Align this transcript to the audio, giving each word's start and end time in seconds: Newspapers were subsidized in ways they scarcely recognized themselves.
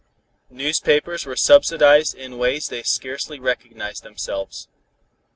Newspapers 0.49 1.27
were 1.27 1.35
subsidized 1.35 2.15
in 2.15 2.39
ways 2.39 2.69
they 2.69 2.81
scarcely 2.81 3.39
recognized 3.39 4.01
themselves. 4.01 4.67